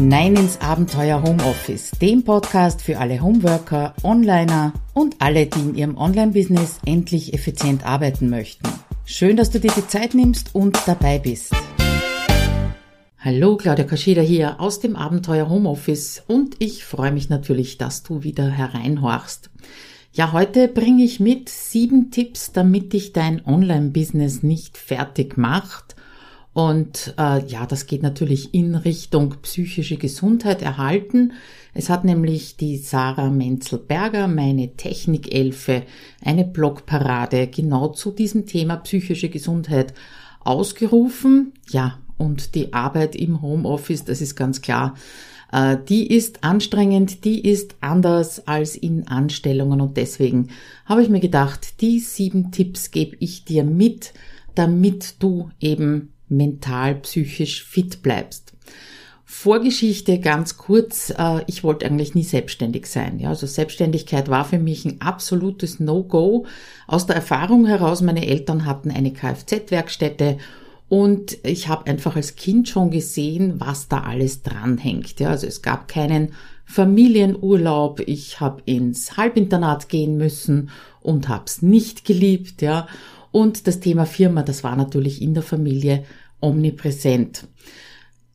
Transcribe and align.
hinein 0.00 0.34
ins 0.34 0.58
Abenteuer 0.62 1.22
Homeoffice, 1.22 1.90
dem 2.00 2.24
Podcast 2.24 2.80
für 2.80 2.98
alle 2.98 3.20
Homeworker, 3.20 3.92
Onliner 4.02 4.72
und 4.94 5.16
alle, 5.18 5.44
die 5.44 5.60
in 5.60 5.74
ihrem 5.74 5.98
Online-Business 5.98 6.78
endlich 6.86 7.34
effizient 7.34 7.84
arbeiten 7.84 8.30
möchten. 8.30 8.66
Schön, 9.04 9.36
dass 9.36 9.50
du 9.50 9.60
dir 9.60 9.70
die 9.76 9.86
Zeit 9.86 10.14
nimmst 10.14 10.54
und 10.54 10.78
dabei 10.86 11.18
bist. 11.18 11.54
Hallo, 13.18 13.58
Claudia 13.58 13.84
Kaschida 13.84 14.22
hier 14.22 14.58
aus 14.58 14.80
dem 14.80 14.96
Abenteuer 14.96 15.50
Homeoffice 15.50 16.22
und 16.26 16.56
ich 16.60 16.86
freue 16.86 17.12
mich 17.12 17.28
natürlich, 17.28 17.76
dass 17.76 18.02
du 18.02 18.22
wieder 18.22 18.48
hereinhorchst. 18.48 19.50
Ja, 20.14 20.32
heute 20.32 20.68
bringe 20.68 21.04
ich 21.04 21.20
mit 21.20 21.50
sieben 21.50 22.10
Tipps, 22.10 22.52
damit 22.52 22.94
dich 22.94 23.12
dein 23.12 23.44
Online-Business 23.44 24.42
nicht 24.42 24.78
fertig 24.78 25.36
macht 25.36 25.94
und 26.60 27.14
äh, 27.16 27.42
ja, 27.46 27.64
das 27.64 27.86
geht 27.86 28.02
natürlich 28.02 28.52
in 28.52 28.74
Richtung 28.74 29.36
psychische 29.40 29.96
Gesundheit 29.96 30.60
erhalten. 30.60 31.32
Es 31.72 31.88
hat 31.88 32.04
nämlich 32.04 32.58
die 32.58 32.76
Sarah 32.76 33.30
Menzel-Berger, 33.30 34.28
meine 34.28 34.76
Technikelfe, 34.76 35.84
eine 36.22 36.44
Blogparade 36.44 37.46
genau 37.46 37.88
zu 37.88 38.10
diesem 38.10 38.44
Thema 38.44 38.76
psychische 38.76 39.30
Gesundheit 39.30 39.94
ausgerufen. 40.40 41.54
Ja, 41.70 41.98
und 42.18 42.54
die 42.54 42.74
Arbeit 42.74 43.16
im 43.16 43.40
Homeoffice, 43.40 44.04
das 44.04 44.20
ist 44.20 44.36
ganz 44.36 44.60
klar, 44.60 44.96
äh, 45.52 45.78
die 45.88 46.14
ist 46.14 46.44
anstrengend, 46.44 47.24
die 47.24 47.40
ist 47.40 47.76
anders 47.80 48.46
als 48.46 48.76
in 48.76 49.08
Anstellungen 49.08 49.80
und 49.80 49.96
deswegen 49.96 50.48
habe 50.84 51.02
ich 51.02 51.08
mir 51.08 51.20
gedacht, 51.20 51.80
die 51.80 52.00
sieben 52.00 52.52
Tipps 52.52 52.90
gebe 52.90 53.16
ich 53.18 53.46
dir 53.46 53.64
mit, 53.64 54.12
damit 54.54 55.22
du 55.22 55.48
eben 55.58 56.12
mental, 56.30 56.96
psychisch 56.96 57.64
fit 57.64 58.02
bleibst. 58.02 58.52
Vorgeschichte 59.24 60.18
ganz 60.18 60.56
kurz, 60.56 61.14
äh, 61.16 61.42
ich 61.46 61.62
wollte 61.62 61.86
eigentlich 61.86 62.14
nie 62.14 62.24
selbstständig 62.24 62.86
sein. 62.86 63.20
Ja, 63.20 63.28
also 63.28 63.46
Selbstständigkeit 63.46 64.28
war 64.28 64.44
für 64.44 64.58
mich 64.58 64.84
ein 64.84 65.00
absolutes 65.00 65.78
No-Go. 65.78 66.46
Aus 66.88 67.06
der 67.06 67.16
Erfahrung 67.16 67.64
heraus, 67.64 68.02
meine 68.02 68.26
Eltern 68.26 68.66
hatten 68.66 68.90
eine 68.90 69.12
Kfz-Werkstätte 69.12 70.38
und 70.88 71.38
ich 71.44 71.68
habe 71.68 71.86
einfach 71.86 72.16
als 72.16 72.34
Kind 72.34 72.68
schon 72.68 72.90
gesehen, 72.90 73.60
was 73.60 73.86
da 73.86 74.00
alles 74.00 74.42
dranhängt. 74.42 75.20
Ja, 75.20 75.30
also 75.30 75.46
es 75.46 75.62
gab 75.62 75.86
keinen 75.86 76.32
Familienurlaub, 76.64 78.00
ich 78.00 78.40
habe 78.40 78.62
ins 78.64 79.16
Halbinternat 79.16 79.88
gehen 79.88 80.16
müssen 80.16 80.70
und 81.00 81.28
habe 81.28 81.44
es 81.46 81.62
nicht 81.62 82.04
geliebt. 82.04 82.60
Ja, 82.62 82.88
und 83.30 83.68
das 83.68 83.78
Thema 83.78 84.06
Firma, 84.06 84.42
das 84.42 84.64
war 84.64 84.74
natürlich 84.74 85.22
in 85.22 85.34
der 85.34 85.44
Familie 85.44 86.04
omnipräsent. 86.40 87.46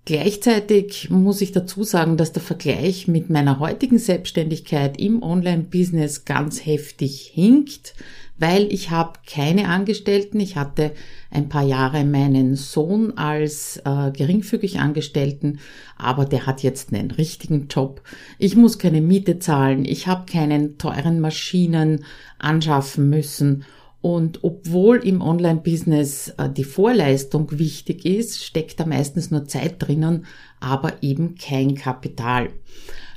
Gleichzeitig 0.06 1.10
muss 1.10 1.42
ich 1.42 1.52
dazu 1.52 1.84
sagen, 1.84 2.16
dass 2.16 2.32
der 2.32 2.44
Vergleich 2.44 3.08
mit 3.08 3.32
meiner 3.32 3.58
heutigen 3.58 3.98
Selbstständigkeit 3.98 5.00
im 5.00 5.24
Online-Business 5.24 6.26
ganz 6.26 6.64
heftig 6.64 7.32
hinkt, 7.34 7.96
weil 8.38 8.72
ich 8.72 8.92
habe 8.92 9.14
keine 9.26 9.68
Angestellten. 9.68 10.40
Ich 10.40 10.58
hatte 10.58 10.92
ein 11.32 11.50
paar 11.50 11.64
Jahre 11.64 12.04
meinen 12.06 12.56
Sohn 12.56 13.18
als 13.18 13.82
äh, 13.84 14.12
geringfügig 14.12 14.80
Angestellten, 14.80 15.60
aber 15.98 16.26
der 16.26 16.46
hat 16.46 16.62
jetzt 16.62 16.94
einen 16.94 17.10
richtigen 17.10 17.68
Job. 17.68 18.04
Ich 18.38 18.56
muss 18.56 18.78
keine 18.78 19.02
Miete 19.02 19.40
zahlen, 19.40 19.86
ich 19.86 20.06
habe 20.06 20.32
keinen 20.32 20.78
teuren 20.78 21.20
Maschinen 21.20 22.06
anschaffen 22.38 23.10
müssen 23.10 23.66
und 24.06 24.44
obwohl 24.44 24.98
im 24.98 25.20
Online-Business 25.20 26.36
äh, 26.38 26.48
die 26.48 26.64
Vorleistung 26.64 27.58
wichtig 27.58 28.06
ist, 28.06 28.46
steckt 28.46 28.80
da 28.80 28.86
meistens 28.86 29.32
nur 29.32 29.48
Zeit 29.48 29.78
drinnen, 29.80 30.28
aber 30.60 31.02
eben 31.02 31.34
kein 31.34 31.74
Kapital. 31.74 32.50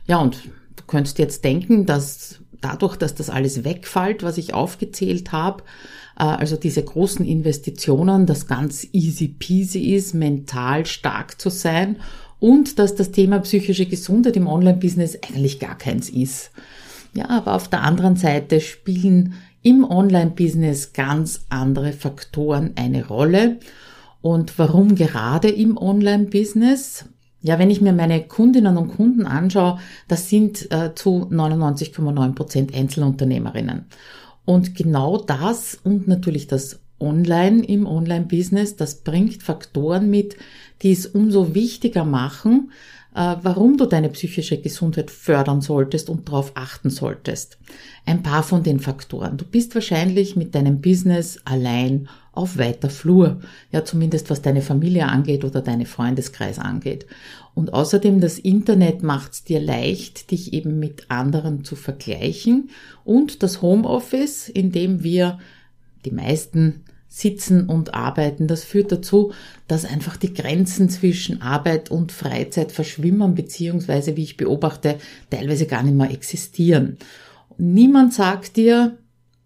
Ja, 0.06 0.16
und 0.16 0.38
du 0.76 0.84
könntest 0.86 1.18
jetzt 1.18 1.44
denken, 1.44 1.84
dass 1.84 2.40
dadurch, 2.62 2.96
dass 2.96 3.14
das 3.14 3.28
alles 3.28 3.64
wegfällt, 3.64 4.22
was 4.22 4.38
ich 4.38 4.54
aufgezählt 4.54 5.30
habe, 5.30 5.62
äh, 6.18 6.22
also 6.22 6.56
diese 6.56 6.82
großen 6.82 7.26
Investitionen, 7.26 8.24
das 8.24 8.46
ganz 8.46 8.88
easy 8.92 9.28
peasy 9.28 9.94
ist, 9.94 10.14
mental 10.14 10.86
stark 10.86 11.38
zu 11.38 11.50
sein 11.50 11.96
und 12.38 12.78
dass 12.78 12.94
das 12.94 13.10
Thema 13.10 13.40
psychische 13.40 13.84
Gesundheit 13.84 14.38
im 14.38 14.46
Online-Business 14.46 15.18
eigentlich 15.22 15.60
gar 15.60 15.76
keins 15.76 16.08
ist. 16.08 16.50
Ja, 17.14 17.28
aber 17.28 17.56
auf 17.56 17.68
der 17.68 17.82
anderen 17.82 18.16
Seite 18.16 18.62
spielen 18.62 19.34
im 19.62 19.84
Online-Business 19.84 20.92
ganz 20.92 21.46
andere 21.48 21.92
Faktoren 21.92 22.72
eine 22.76 23.06
Rolle. 23.06 23.58
Und 24.20 24.58
warum 24.58 24.94
gerade 24.94 25.48
im 25.48 25.76
Online-Business? 25.76 27.06
Ja, 27.40 27.58
wenn 27.58 27.70
ich 27.70 27.80
mir 27.80 27.92
meine 27.92 28.22
Kundinnen 28.22 28.76
und 28.76 28.96
Kunden 28.96 29.26
anschaue, 29.26 29.78
das 30.08 30.28
sind 30.28 30.70
äh, 30.72 30.94
zu 30.94 31.28
99,9 31.30 32.34
Prozent 32.34 32.74
Einzelunternehmerinnen. 32.74 33.86
Und 34.44 34.74
genau 34.74 35.18
das 35.18 35.78
und 35.84 36.08
natürlich 36.08 36.46
das 36.46 36.80
Online 37.00 37.64
im 37.64 37.86
Online-Business, 37.86 38.76
das 38.76 39.02
bringt 39.02 39.42
Faktoren 39.42 40.10
mit, 40.10 40.36
die 40.82 40.92
es 40.92 41.06
umso 41.06 41.54
wichtiger 41.54 42.04
machen, 42.04 42.72
warum 43.18 43.76
du 43.76 43.86
deine 43.86 44.10
psychische 44.10 44.60
Gesundheit 44.60 45.10
fördern 45.10 45.60
solltest 45.60 46.08
und 46.08 46.28
darauf 46.28 46.52
achten 46.54 46.88
solltest. 46.88 47.58
Ein 48.06 48.22
paar 48.22 48.44
von 48.44 48.62
den 48.62 48.78
Faktoren. 48.78 49.36
Du 49.36 49.44
bist 49.44 49.74
wahrscheinlich 49.74 50.36
mit 50.36 50.54
deinem 50.54 50.80
Business 50.80 51.40
allein 51.44 52.08
auf 52.30 52.58
weiter 52.58 52.90
Flur. 52.90 53.40
Ja, 53.72 53.84
zumindest 53.84 54.30
was 54.30 54.40
deine 54.40 54.62
Familie 54.62 55.06
angeht 55.06 55.44
oder 55.44 55.62
deine 55.62 55.86
Freundeskreis 55.86 56.60
angeht. 56.60 57.06
Und 57.54 57.74
außerdem 57.74 58.20
das 58.20 58.38
Internet 58.38 59.02
macht 59.02 59.32
es 59.32 59.42
dir 59.42 59.58
leicht, 59.58 60.30
dich 60.30 60.52
eben 60.52 60.78
mit 60.78 61.10
anderen 61.10 61.64
zu 61.64 61.74
vergleichen. 61.74 62.70
Und 63.04 63.42
das 63.42 63.62
Homeoffice, 63.62 64.48
in 64.48 64.70
dem 64.70 65.02
wir 65.02 65.40
die 66.04 66.12
meisten 66.12 66.84
Sitzen 67.08 67.68
und 67.68 67.94
Arbeiten. 67.94 68.46
Das 68.46 68.64
führt 68.64 68.92
dazu, 68.92 69.32
dass 69.66 69.84
einfach 69.84 70.16
die 70.16 70.34
Grenzen 70.34 70.90
zwischen 70.90 71.40
Arbeit 71.40 71.90
und 71.90 72.12
Freizeit 72.12 72.70
verschwimmen, 72.70 73.34
beziehungsweise, 73.34 74.16
wie 74.16 74.24
ich 74.24 74.36
beobachte, 74.36 74.98
teilweise 75.30 75.66
gar 75.66 75.82
nicht 75.82 75.96
mehr 75.96 76.10
existieren. 76.10 76.98
Niemand 77.56 78.14
sagt 78.14 78.56
dir, 78.56 78.98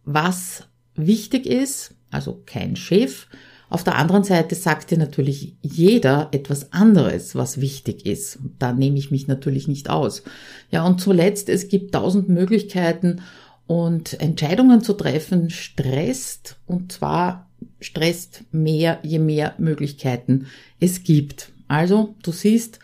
was 0.05 0.65
wichtig 0.95 1.47
ist, 1.47 1.95
also 2.11 2.43
kein 2.45 2.77
Chef. 2.77 3.27
Auf 3.71 3.84
der 3.84 3.97
anderen 3.97 4.22
Seite 4.22 4.55
sagt 4.55 4.91
dir 4.91 4.99
natürlich 4.99 5.56
jeder 5.62 6.28
etwas 6.33 6.72
anderes, 6.75 7.34
was 7.34 7.61
wichtig 7.61 8.05
ist. 8.05 8.39
Da 8.59 8.72
nehme 8.75 8.99
ich 8.99 9.11
mich 9.11 9.28
natürlich 9.28 9.67
nicht 9.67 9.89
aus. 9.89 10.25
Ja, 10.71 10.84
und 10.84 11.01
zuletzt, 11.01 11.49
es 11.49 11.69
gibt 11.69 11.95
tausend 11.95 12.28
Möglichkeiten 12.28 13.22
und 13.67 14.21
Entscheidungen 14.21 14.83
zu 14.83 14.93
treffen 14.93 15.49
stresst 15.49 16.59
und 16.67 16.93
zwar 16.93 17.49
stresst 17.82 18.44
mehr, 18.53 18.98
je 19.03 19.19
mehr 19.19 19.54
Möglichkeiten 19.59 20.47
es 20.81 21.03
gibt. 21.03 21.53
Also, 21.69 22.15
du 22.22 22.32
siehst, 22.32 22.78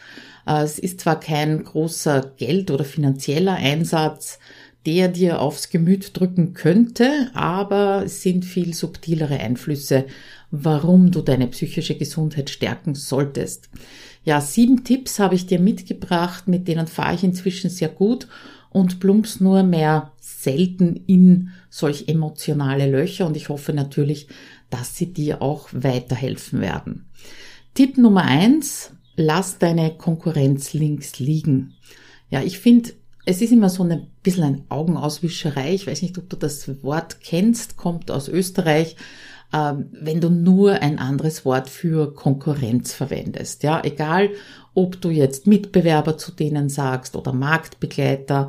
äh, 0.47 0.63
es 0.63 0.79
ist 0.79 1.01
zwar 1.01 1.21
kein 1.21 1.65
großer 1.65 2.33
Geld- 2.37 2.71
oder 2.71 2.85
finanzieller 2.85 3.55
Einsatz, 3.55 4.39
der 4.87 5.09
dir 5.09 5.41
aufs 5.41 5.71
Gemüt 5.71 6.19
drücken 6.19 6.55
könnte, 6.55 7.31
aber 7.35 8.05
es 8.05 8.23
sind 8.23 8.45
viel 8.45 8.73
subtilere 8.75 9.39
Einflüsse, 9.39 10.07
warum 10.51 11.11
du 11.11 11.21
deine 11.21 11.49
psychische 11.49 11.97
Gesundheit 11.97 12.49
stärken 12.49 12.95
solltest. 12.95 13.69
Ja, 14.25 14.41
sieben 14.41 14.85
Tipps 14.85 15.19
habe 15.19 15.35
ich 15.35 15.47
dir 15.47 15.59
mitgebracht, 15.59 16.49
mit 16.49 16.69
denen 16.69 16.87
fahre 16.87 17.15
ich 17.15 17.25
inzwischen 17.25 17.71
sehr 17.71 17.89
gut 17.89 18.29
und 18.71 19.01
plumps 19.01 19.41
nur 19.41 19.63
mehr 19.63 20.13
selten 20.21 20.97
in 21.07 21.51
solch 21.71 22.09
emotionale 22.09 22.91
Löcher 22.91 23.27
und 23.27 23.37
ich 23.37 23.49
hoffe 23.49 23.73
natürlich, 23.73 24.29
dass 24.71 24.97
sie 24.97 25.13
dir 25.13 25.43
auch 25.43 25.69
weiterhelfen 25.73 26.61
werden. 26.61 27.07
Tipp 27.75 27.97
Nummer 27.97 28.25
eins, 28.25 28.93
lass 29.17 29.59
deine 29.59 29.97
Konkurrenz 29.97 30.73
links 30.73 31.19
liegen. 31.19 31.75
Ja, 32.31 32.43
ich 32.43 32.59
finde, 32.59 32.91
es 33.25 33.43
ist 33.43 33.53
immer 33.53 33.69
so 33.69 33.83
ein 33.83 34.07
bisschen 34.23 34.45
ein 34.45 34.65
Augenauswischerei. 34.69 35.75
Ich 35.75 35.87
weiß 35.87 36.03
nicht, 36.03 36.17
ob 36.19 36.29
du 36.31 36.37
das 36.37 36.83
Wort 36.83 37.21
kennst, 37.21 37.77
kommt 37.77 38.11
aus 38.11 38.29
Österreich. 38.29 38.97
Ähm, 39.53 39.87
wenn 39.93 40.21
du 40.21 40.29
nur 40.29 40.83
ein 40.83 40.99
anderes 40.99 41.45
Wort 41.45 41.71
für 41.71 42.15
Konkurrenz 42.15 42.93
verwendest. 42.93 43.63
Ja, 43.63 43.83
egal, 43.83 44.31
ob 44.75 45.01
du 45.01 45.09
jetzt 45.11 45.47
Mitbewerber 45.47 46.19
zu 46.19 46.33
denen 46.33 46.69
sagst 46.69 47.17
oder 47.17 47.33
Marktbegleiter, 47.33 48.49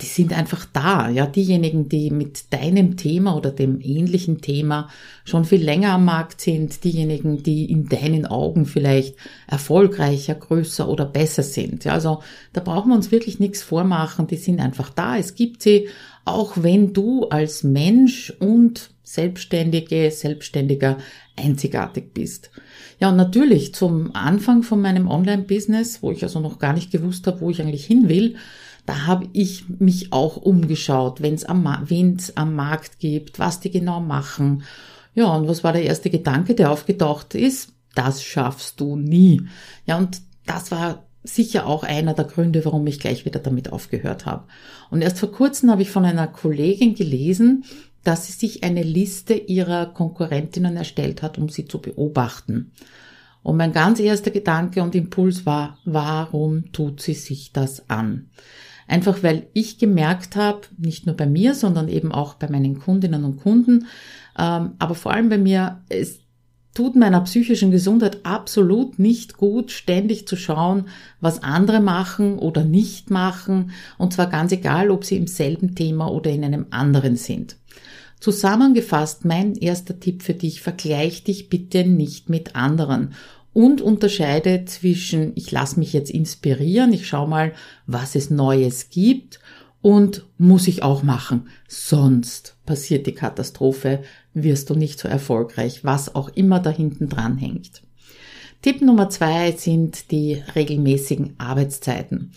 die 0.00 0.06
sind 0.06 0.32
einfach 0.32 0.64
da, 0.72 1.08
ja, 1.08 1.26
diejenigen, 1.26 1.88
die 1.88 2.10
mit 2.10 2.52
deinem 2.52 2.96
Thema 2.96 3.36
oder 3.36 3.50
dem 3.50 3.80
ähnlichen 3.80 4.40
Thema 4.40 4.88
schon 5.24 5.44
viel 5.44 5.62
länger 5.62 5.94
am 5.94 6.04
Markt 6.04 6.40
sind, 6.40 6.84
diejenigen, 6.84 7.42
die 7.42 7.64
in 7.64 7.88
deinen 7.88 8.24
Augen 8.24 8.64
vielleicht 8.64 9.16
erfolgreicher, 9.48 10.36
größer 10.36 10.88
oder 10.88 11.04
besser 11.04 11.42
sind. 11.42 11.84
Ja, 11.84 11.94
also 11.94 12.22
da 12.52 12.60
brauchen 12.60 12.90
wir 12.90 12.96
uns 12.96 13.10
wirklich 13.10 13.40
nichts 13.40 13.62
vormachen, 13.62 14.28
die 14.28 14.36
sind 14.36 14.60
einfach 14.60 14.90
da, 14.90 15.16
es 15.16 15.34
gibt 15.34 15.62
sie, 15.62 15.88
auch 16.24 16.54
wenn 16.56 16.92
du 16.92 17.28
als 17.28 17.62
Mensch 17.62 18.32
und 18.38 18.90
Selbstständige, 19.02 20.10
Selbstständiger 20.10 20.98
einzigartig 21.36 22.14
bist. 22.14 22.50
Ja, 23.00 23.10
und 23.10 23.16
natürlich 23.16 23.74
zum 23.74 24.14
Anfang 24.14 24.62
von 24.62 24.80
meinem 24.80 25.08
Online-Business, 25.08 26.02
wo 26.02 26.10
ich 26.12 26.22
also 26.22 26.40
noch 26.40 26.58
gar 26.58 26.72
nicht 26.72 26.90
gewusst 26.90 27.26
habe, 27.26 27.40
wo 27.40 27.50
ich 27.50 27.60
eigentlich 27.60 27.84
hin 27.84 28.08
will, 28.08 28.36
da 28.86 29.06
habe 29.06 29.28
ich 29.32 29.68
mich 29.68 30.12
auch 30.12 30.36
umgeschaut, 30.36 31.20
wenn 31.22 31.34
es 31.34 31.44
am, 31.44 31.66
am 31.66 32.54
Markt 32.54 32.98
gibt, 32.98 33.38
was 33.38 33.60
die 33.60 33.70
genau 33.70 34.00
machen. 34.00 34.64
Ja, 35.14 35.34
und 35.34 35.46
was 35.46 35.62
war 35.62 35.72
der 35.72 35.84
erste 35.84 36.10
Gedanke, 36.10 36.54
der 36.54 36.70
aufgetaucht 36.70 37.34
ist? 37.34 37.72
Das 37.94 38.22
schaffst 38.22 38.80
du 38.80 38.96
nie. 38.96 39.42
Ja, 39.86 39.98
und 39.98 40.22
das 40.46 40.70
war 40.70 41.04
sicher 41.24 41.66
auch 41.66 41.84
einer 41.84 42.14
der 42.14 42.24
Gründe, 42.24 42.64
warum 42.64 42.86
ich 42.86 42.98
gleich 42.98 43.24
wieder 43.24 43.40
damit 43.40 43.72
aufgehört 43.72 44.26
habe. 44.26 44.44
Und 44.90 45.02
erst 45.02 45.20
vor 45.20 45.32
kurzem 45.32 45.70
habe 45.70 45.82
ich 45.82 45.90
von 45.90 46.04
einer 46.04 46.26
Kollegin 46.26 46.94
gelesen, 46.94 47.64
dass 48.04 48.26
sie 48.26 48.32
sich 48.32 48.64
eine 48.64 48.82
Liste 48.82 49.34
ihrer 49.34 49.86
Konkurrentinnen 49.86 50.76
erstellt 50.76 51.22
hat, 51.22 51.38
um 51.38 51.48
sie 51.48 51.66
zu 51.66 51.80
beobachten. 51.80 52.72
Und 53.42 53.56
mein 53.56 53.72
ganz 53.72 54.00
erster 54.00 54.30
Gedanke 54.30 54.82
und 54.82 54.94
Impuls 54.94 55.46
war, 55.46 55.78
warum 55.84 56.72
tut 56.72 57.00
sie 57.00 57.14
sich 57.14 57.52
das 57.52 57.88
an? 57.88 58.30
Einfach 58.88 59.22
weil 59.22 59.46
ich 59.52 59.78
gemerkt 59.78 60.36
habe, 60.36 60.62
nicht 60.76 61.06
nur 61.06 61.16
bei 61.16 61.26
mir, 61.26 61.54
sondern 61.54 61.88
eben 61.88 62.12
auch 62.12 62.34
bei 62.34 62.48
meinen 62.48 62.78
Kundinnen 62.78 63.24
und 63.24 63.40
Kunden, 63.40 63.86
ähm, 64.38 64.72
aber 64.78 64.94
vor 64.94 65.12
allem 65.12 65.28
bei 65.28 65.38
mir, 65.38 65.80
es 65.88 66.21
tut 66.74 66.96
meiner 66.96 67.20
psychischen 67.22 67.70
Gesundheit 67.70 68.24
absolut 68.24 68.98
nicht 68.98 69.36
gut, 69.36 69.70
ständig 69.70 70.26
zu 70.26 70.36
schauen, 70.36 70.86
was 71.20 71.42
andere 71.42 71.80
machen 71.80 72.38
oder 72.38 72.64
nicht 72.64 73.10
machen, 73.10 73.72
und 73.98 74.12
zwar 74.12 74.28
ganz 74.28 74.52
egal, 74.52 74.90
ob 74.90 75.04
sie 75.04 75.16
im 75.16 75.26
selben 75.26 75.74
Thema 75.74 76.10
oder 76.10 76.30
in 76.30 76.44
einem 76.44 76.66
anderen 76.70 77.16
sind. 77.16 77.56
Zusammengefasst, 78.20 79.24
mein 79.24 79.56
erster 79.56 79.98
Tipp 79.98 80.22
für 80.22 80.34
dich, 80.34 80.60
vergleich 80.60 81.24
dich 81.24 81.48
bitte 81.48 81.84
nicht 81.84 82.28
mit 82.28 82.54
anderen 82.54 83.14
und 83.52 83.80
unterscheide 83.80 84.64
zwischen, 84.64 85.32
ich 85.34 85.50
lasse 85.50 85.78
mich 85.78 85.92
jetzt 85.92 86.10
inspirieren, 86.10 86.92
ich 86.92 87.06
schaue 87.06 87.28
mal, 87.28 87.52
was 87.86 88.14
es 88.14 88.30
Neues 88.30 88.88
gibt 88.90 89.40
und 89.82 90.24
muss 90.38 90.68
ich 90.68 90.82
auch 90.82 91.02
machen. 91.02 91.48
Sonst 91.68 92.56
passiert 92.64 93.06
die 93.06 93.12
Katastrophe, 93.12 94.02
wirst 94.34 94.70
du 94.70 94.74
nicht 94.74 94.98
so 94.98 95.08
erfolgreich, 95.08 95.84
was 95.84 96.14
auch 96.14 96.28
immer 96.30 96.60
da 96.60 96.70
hinten 96.70 97.08
dran 97.08 97.38
hängt. 97.38 97.82
Tipp 98.62 98.80
Nummer 98.80 99.10
zwei 99.10 99.52
sind 99.52 100.10
die 100.10 100.42
regelmäßigen 100.54 101.34
Arbeitszeiten. 101.38 102.32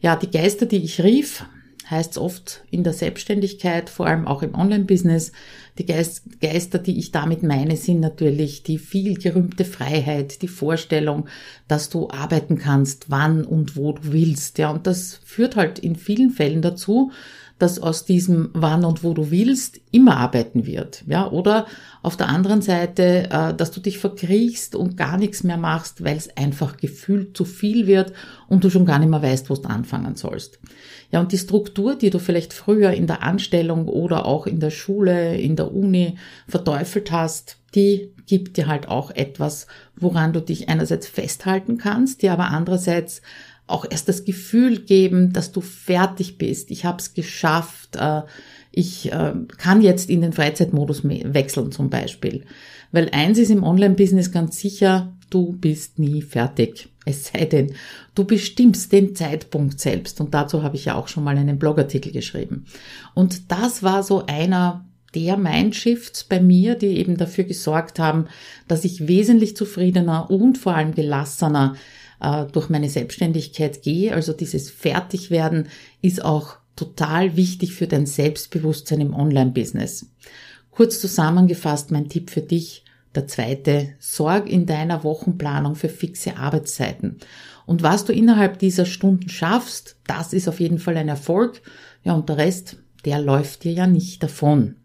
Ja, 0.00 0.14
die 0.14 0.30
Geister, 0.30 0.66
die 0.66 0.84
ich 0.84 1.02
rief, 1.02 1.44
heißt 1.90 2.12
es 2.12 2.18
oft 2.18 2.64
in 2.70 2.84
der 2.84 2.92
Selbstständigkeit, 2.92 3.90
vor 3.90 4.06
allem 4.06 4.26
auch 4.26 4.42
im 4.42 4.54
Online-Business. 4.54 5.32
Die 5.78 5.86
Geister, 5.86 6.78
die 6.78 6.98
ich 6.98 7.12
damit 7.12 7.42
meine, 7.42 7.76
sind 7.76 8.00
natürlich 8.00 8.62
die 8.62 8.78
viel 8.78 9.14
gerühmte 9.14 9.64
Freiheit, 9.64 10.42
die 10.42 10.48
Vorstellung, 10.48 11.28
dass 11.68 11.88
du 11.88 12.10
arbeiten 12.10 12.58
kannst, 12.58 13.10
wann 13.10 13.44
und 13.44 13.76
wo 13.76 13.92
du 13.92 14.12
willst. 14.12 14.58
Ja, 14.58 14.70
und 14.70 14.86
das 14.86 15.20
führt 15.24 15.56
halt 15.56 15.78
in 15.78 15.96
vielen 15.96 16.30
Fällen 16.30 16.62
dazu, 16.62 17.12
dass 17.58 17.78
aus 17.78 18.04
diesem 18.04 18.50
wann 18.52 18.84
und 18.84 19.02
wo 19.02 19.14
du 19.14 19.30
willst 19.30 19.80
immer 19.90 20.18
arbeiten 20.18 20.66
wird. 20.66 21.04
Ja, 21.06 21.30
oder 21.30 21.66
auf 22.02 22.16
der 22.16 22.28
anderen 22.28 22.60
Seite, 22.60 23.30
äh, 23.30 23.54
dass 23.54 23.70
du 23.70 23.80
dich 23.80 23.98
verkriechst 23.98 24.76
und 24.76 24.96
gar 24.96 25.16
nichts 25.16 25.42
mehr 25.42 25.56
machst, 25.56 26.04
weil 26.04 26.16
es 26.16 26.36
einfach 26.36 26.76
gefühlt 26.76 27.36
zu 27.36 27.44
viel 27.44 27.86
wird 27.86 28.12
und 28.48 28.62
du 28.62 28.70
schon 28.70 28.84
gar 28.84 28.98
nicht 28.98 29.08
mehr 29.08 29.22
weißt, 29.22 29.48
wo 29.48 29.54
du 29.54 29.68
anfangen 29.68 30.16
sollst. 30.16 30.58
Ja, 31.10 31.20
und 31.20 31.32
die 31.32 31.38
Struktur, 31.38 31.94
die 31.94 32.10
du 32.10 32.18
vielleicht 32.18 32.52
früher 32.52 32.90
in 32.90 33.06
der 33.06 33.22
Anstellung 33.22 33.88
oder 33.88 34.26
auch 34.26 34.46
in 34.46 34.60
der 34.60 34.70
Schule, 34.70 35.38
in 35.38 35.56
der 35.56 35.72
Uni 35.72 36.18
verteufelt 36.48 37.10
hast, 37.10 37.58
die 37.74 38.12
gibt 38.26 38.56
dir 38.56 38.66
halt 38.66 38.88
auch 38.88 39.10
etwas, 39.10 39.66
woran 39.94 40.32
du 40.32 40.40
dich 40.40 40.68
einerseits 40.68 41.06
festhalten 41.06 41.78
kannst, 41.78 42.22
dir 42.22 42.32
aber 42.32 42.48
andererseits 42.48 43.22
auch 43.66 43.84
erst 43.88 44.08
das 44.08 44.24
Gefühl 44.24 44.80
geben, 44.80 45.32
dass 45.32 45.52
du 45.52 45.60
fertig 45.60 46.38
bist. 46.38 46.70
Ich 46.70 46.84
habe 46.84 46.98
es 46.98 47.14
geschafft. 47.14 47.96
Äh, 47.96 48.22
ich 48.70 49.10
äh, 49.12 49.32
kann 49.58 49.82
jetzt 49.82 50.10
in 50.10 50.20
den 50.20 50.32
Freizeitmodus 50.32 51.02
wechseln 51.04 51.72
zum 51.72 51.90
Beispiel. 51.90 52.44
Weil 52.92 53.08
eins 53.10 53.38
ist 53.38 53.50
im 53.50 53.64
Online-Business 53.64 54.30
ganz 54.30 54.58
sicher, 54.58 55.12
du 55.30 55.52
bist 55.52 55.98
nie 55.98 56.22
fertig. 56.22 56.88
Es 57.04 57.26
sei 57.26 57.46
denn, 57.46 57.72
du 58.14 58.24
bestimmst 58.24 58.92
den 58.92 59.14
Zeitpunkt 59.14 59.80
selbst. 59.80 60.20
Und 60.20 60.34
dazu 60.34 60.62
habe 60.62 60.76
ich 60.76 60.84
ja 60.84 60.94
auch 60.94 61.08
schon 61.08 61.24
mal 61.24 61.36
einen 61.36 61.58
Blogartikel 61.58 62.12
geschrieben. 62.12 62.66
Und 63.14 63.50
das 63.50 63.82
war 63.82 64.02
so 64.02 64.26
einer 64.26 64.84
der 65.14 65.36
Mindshifts 65.36 66.24
bei 66.24 66.40
mir, 66.40 66.74
die 66.74 66.98
eben 66.98 67.16
dafür 67.16 67.44
gesorgt 67.44 67.98
haben, 67.98 68.26
dass 68.68 68.84
ich 68.84 69.08
wesentlich 69.08 69.56
zufriedener 69.56 70.30
und 70.30 70.58
vor 70.58 70.74
allem 70.74 70.94
gelassener 70.94 71.74
äh, 72.20 72.46
durch 72.46 72.68
meine 72.68 72.88
Selbstständigkeit 72.88 73.82
gehe. 73.82 74.14
Also 74.14 74.32
dieses 74.32 74.70
Fertigwerden 74.70 75.68
ist 76.02 76.24
auch 76.24 76.56
total 76.76 77.36
wichtig 77.36 77.72
für 77.72 77.86
dein 77.86 78.06
Selbstbewusstsein 78.06 79.00
im 79.00 79.14
Online-Business. 79.14 80.10
Kurz 80.70 81.00
zusammengefasst 81.00 81.90
mein 81.90 82.08
Tipp 82.08 82.30
für 82.30 82.42
dich. 82.42 82.84
Der 83.14 83.26
zweite, 83.26 83.94
sorg 83.98 84.48
in 84.48 84.66
deiner 84.66 85.02
Wochenplanung 85.02 85.74
für 85.74 85.88
fixe 85.88 86.36
Arbeitszeiten. 86.36 87.16
Und 87.64 87.82
was 87.82 88.04
du 88.04 88.12
innerhalb 88.12 88.58
dieser 88.58 88.84
Stunden 88.84 89.30
schaffst, 89.30 89.96
das 90.06 90.34
ist 90.34 90.48
auf 90.48 90.60
jeden 90.60 90.78
Fall 90.78 90.98
ein 90.98 91.08
Erfolg. 91.08 91.62
Ja, 92.04 92.12
und 92.12 92.28
der 92.28 92.36
Rest, 92.36 92.76
der 93.06 93.20
läuft 93.20 93.64
dir 93.64 93.72
ja 93.72 93.86
nicht 93.86 94.22
davon. 94.22 94.76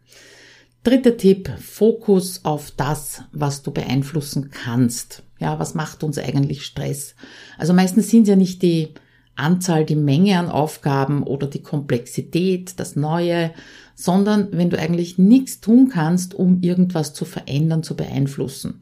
Dritter 0.83 1.17
Tipp, 1.17 1.51
Fokus 1.59 2.43
auf 2.43 2.71
das, 2.71 3.23
was 3.33 3.61
du 3.61 3.71
beeinflussen 3.71 4.49
kannst. 4.49 5.23
Ja, 5.41 5.59
was 5.59 5.73
macht 5.73 6.03
uns 6.03 6.17
eigentlich 6.17 6.63
Stress? 6.63 7.15
Also 7.57 7.73
meistens 7.73 8.09
sind 8.09 8.23
es 8.23 8.29
ja 8.29 8.35
nicht 8.35 8.61
die 8.61 8.93
Anzahl, 9.35 9.85
die 9.85 9.95
Menge 9.95 10.37
an 10.37 10.49
Aufgaben 10.49 11.23
oder 11.23 11.47
die 11.47 11.61
Komplexität, 11.63 12.79
das 12.79 12.95
Neue, 12.95 13.51
sondern 13.95 14.49
wenn 14.51 14.69
du 14.69 14.77
eigentlich 14.77 15.17
nichts 15.17 15.59
tun 15.59 15.89
kannst, 15.89 16.35
um 16.35 16.61
irgendwas 16.61 17.13
zu 17.13 17.25
verändern, 17.25 17.83
zu 17.83 17.95
beeinflussen. 17.95 18.81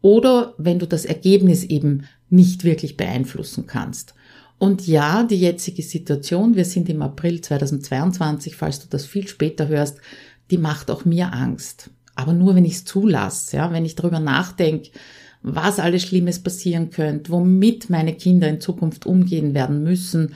Oder 0.00 0.54
wenn 0.58 0.78
du 0.78 0.86
das 0.86 1.04
Ergebnis 1.04 1.64
eben 1.64 2.04
nicht 2.30 2.64
wirklich 2.64 2.96
beeinflussen 2.96 3.66
kannst. 3.66 4.14
Und 4.58 4.86
ja, 4.86 5.22
die 5.22 5.38
jetzige 5.38 5.82
Situation, 5.82 6.56
wir 6.56 6.64
sind 6.64 6.88
im 6.88 7.02
April 7.02 7.40
2022, 7.40 8.56
falls 8.56 8.80
du 8.80 8.86
das 8.88 9.06
viel 9.06 9.28
später 9.28 9.68
hörst, 9.68 9.98
die 10.50 10.58
macht 10.58 10.90
auch 10.90 11.04
mir 11.04 11.32
Angst. 11.32 11.90
Aber 12.14 12.32
nur, 12.32 12.56
wenn 12.56 12.64
ich 12.64 12.74
es 12.74 12.84
zulasse, 12.84 13.58
ja, 13.58 13.72
wenn 13.72 13.84
ich 13.84 13.94
darüber 13.94 14.18
nachdenke, 14.18 14.90
was 15.42 15.78
alles 15.78 16.02
Schlimmes 16.02 16.42
passieren 16.42 16.90
könnte, 16.90 17.30
womit 17.30 17.90
meine 17.90 18.14
Kinder 18.14 18.48
in 18.48 18.60
Zukunft 18.60 19.06
umgehen 19.06 19.54
werden 19.54 19.82
müssen, 19.82 20.34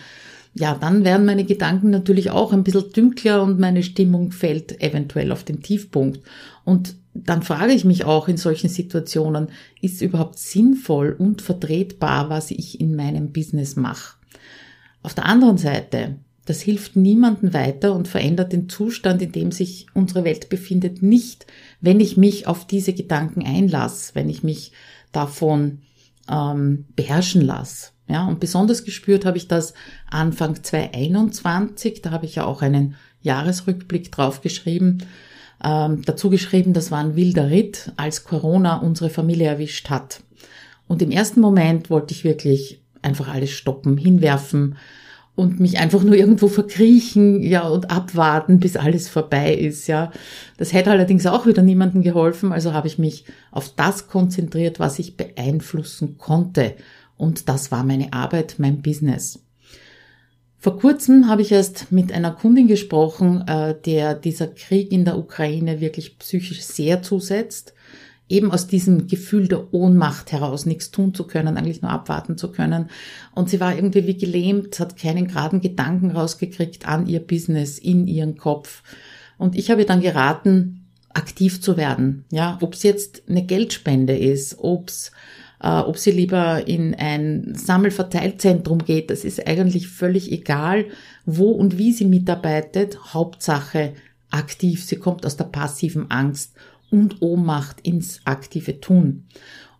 ja, 0.55 0.75
dann 0.75 1.05
werden 1.05 1.25
meine 1.25 1.45
Gedanken 1.45 1.91
natürlich 1.91 2.31
auch 2.31 2.53
ein 2.53 2.63
bisschen 2.63 2.93
dünkler 2.93 3.43
und 3.43 3.59
meine 3.59 3.83
Stimmung 3.83 4.33
fällt 4.33 4.83
eventuell 4.83 5.33
auf 5.33 5.45
den 5.45 5.63
Tiefpunkt. 5.63 6.21
Und 6.65 6.97
dann 7.15 7.43
frage 7.43 7.73
ich 7.73 7.85
mich 7.85 8.05
auch 8.05 8.29
in 8.29 8.37
solchen 8.37 8.69
Situationen, 8.69 9.49
ist 9.81 10.03
überhaupt 10.03 10.39
sinnvoll 10.39 11.15
und 11.19 11.41
vertretbar, 11.41 12.29
was 12.29 12.51
ich 12.51 12.81
in 12.81 12.95
meinem 12.97 13.33
Business 13.33 13.77
mache? 13.77 14.17
Auf 15.03 15.15
der 15.15 15.27
anderen 15.27 15.57
Seite, 15.57 16.17
das 16.45 16.61
hilft 16.61 16.97
niemandem 16.97 17.55
weiter 17.55 17.95
und 17.95 18.09
verändert 18.09 18.53
den 18.53 18.69
Zustand, 18.69 19.23
in 19.23 19.33
dem 19.33 19.53
sich 19.53 19.87
unsere 19.95 20.25
Welt 20.25 20.49
befindet, 20.49 21.03
nicht, 21.03 21.47
wenn 21.81 22.01
ich 22.01 22.17
mich 22.17 22.47
auf 22.47 22.67
diese 22.67 22.93
Gedanken 22.93 23.47
einlasse, 23.47 24.15
wenn 24.15 24.29
ich 24.29 24.43
mich 24.43 24.73
davon 25.13 25.79
ähm, 26.29 26.87
beherrschen 26.97 27.43
lasse. 27.43 27.91
Ja, 28.09 28.27
und 28.27 28.41
besonders 28.41 28.85
gespürt 28.85 29.25
habe 29.25 29.39
ich 29.39 29.49
das 29.49 29.75
Anfang 30.11 30.63
2021, 30.63 32.03
da 32.03 32.11
habe 32.11 32.27
ich 32.27 32.35
ja 32.35 32.45
auch 32.45 32.61
einen 32.61 32.97
Jahresrückblick 33.23 34.11
drauf 34.11 34.41
geschrieben, 34.41 35.05
ähm, 35.65 36.03
dazu 36.05 36.29
geschrieben, 36.29 36.73
das 36.73 36.91
war 36.91 36.99
ein 36.99 37.15
wilder 37.15 37.51
Ritt, 37.51 37.93
als 37.97 38.25
Corona 38.25 38.79
unsere 38.79 39.11
Familie 39.11 39.47
erwischt 39.47 39.91
hat. 39.91 40.23
Und 40.89 41.01
im 41.03 41.13
ersten 41.13 41.41
Moment 41.41 41.89
wollte 41.89 42.13
ich 42.13 42.25
wirklich 42.25 42.83
einfach 43.01 43.29
alles 43.29 43.51
stoppen, 43.51 43.97
hinwerfen, 43.97 44.77
und 45.35 45.61
mich 45.61 45.79
einfach 45.79 46.03
nur 46.03 46.15
irgendwo 46.15 46.49
verkriechen, 46.49 47.43
ja, 47.43 47.67
und 47.67 47.91
abwarten, 47.91 48.61
bis 48.61 48.77
alles 48.77 49.09
vorbei 49.09 49.55
ist, 49.55 49.87
ja. 49.87 50.13
Das 50.59 50.73
hätte 50.73 50.91
allerdings 50.91 51.27
auch 51.27 51.47
wieder 51.47 51.63
niemandem 51.63 52.03
geholfen, 52.03 52.53
also 52.53 52.73
habe 52.73 52.87
ich 52.87 52.99
mich 52.99 53.25
auf 53.51 53.75
das 53.75 54.09
konzentriert, 54.09 54.79
was 54.79 54.99
ich 54.99 55.17
beeinflussen 55.17 56.19
konnte. 56.19 56.75
Und 57.17 57.49
das 57.49 57.73
war 57.73 57.85
meine 57.85 58.13
Arbeit, 58.13 58.57
mein 58.59 58.83
Business. 58.83 59.41
Vor 60.59 60.79
kurzem 60.79 61.29
habe 61.29 61.43
ich 61.43 61.51
erst 61.51 61.91
mit 61.91 62.13
einer 62.13 62.31
Kundin 62.31 62.69
gesprochen, 62.69 63.43
äh, 63.49 63.75
der 63.85 64.15
dieser 64.15 64.47
Krieg 64.47 64.93
in 64.93 65.05
der 65.05 65.19
Ukraine 65.19 65.81
wirklich 65.81 66.19
psychisch 66.19 66.63
sehr 66.63 67.03
zusetzt. 67.03 67.75
Eben 68.29 68.51
aus 68.51 68.67
diesem 68.67 69.09
Gefühl 69.09 69.49
der 69.49 69.75
Ohnmacht 69.75 70.33
heraus, 70.33 70.65
nichts 70.65 70.91
tun 70.91 71.15
zu 71.15 71.27
können, 71.27 71.57
eigentlich 71.57 71.83
nur 71.83 71.91
abwarten 71.91 72.39
zu 72.39 72.51
können. 72.51 72.89
Und 73.35 73.51
sie 73.51 73.61
war 73.61 73.75
irgendwie 73.75 74.07
wie 74.07 74.17
gelähmt, 74.17 74.81
hat 74.81 74.97
keinen 74.97 75.29
geraden 75.29 75.61
Gedanken 75.61 76.11
rausgekriegt 76.11 76.89
an 76.89 77.07
ihr 77.07 77.21
Business, 77.21 77.79
in 77.79 78.07
ihren 78.07 78.37
Kopf. 78.37 78.83
Und 79.39 79.57
ich 79.57 79.71
habe 79.71 79.83
ihr 79.83 79.87
dann 79.87 80.01
geraten, 80.01 80.87
aktiv 81.15 81.61
zu 81.61 81.77
werden. 81.77 82.25
Ja, 82.31 82.59
ob 82.63 82.75
es 82.75 82.83
jetzt 82.83 83.23
eine 83.29 83.45
Geldspende 83.45 84.17
ist, 84.17 84.59
ob's 84.59 85.13
äh, 85.63 85.69
ob 85.69 85.97
sie 85.99 86.11
lieber 86.11 86.67
in 86.67 86.95
ein 86.95 87.55
Sammelverteilzentrum 87.55 88.79
geht, 88.79 89.11
das 89.11 89.25
ist 89.25 89.47
eigentlich 89.47 89.89
völlig 89.89 90.33
egal, 90.33 90.87
wo 91.25 91.51
und 91.51 91.79
wie 91.79 91.93
sie 91.93 92.05
mitarbeitet. 92.05 93.15
Hauptsache 93.15 93.93
aktiv. 94.31 94.85
Sie 94.85 94.97
kommt 94.97 95.25
aus 95.25 95.37
der 95.37 95.45
passiven 95.45 96.11
Angst 96.11 96.55
und 96.93 97.23
Ohnmacht 97.23 97.81
ins 97.81 98.21
aktive 98.25 98.81
Tun. 98.81 99.25